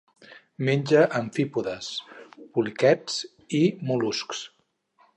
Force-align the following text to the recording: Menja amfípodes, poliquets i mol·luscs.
Menja 0.69 1.03
amfípodes, 1.19 1.91
poliquets 2.57 3.23
i 3.63 3.65
mol·luscs. 3.91 4.47